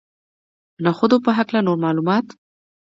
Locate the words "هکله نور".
1.37-1.77